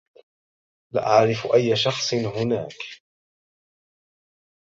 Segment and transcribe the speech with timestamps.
[0.95, 2.73] لا أعرف أي شخص هناك.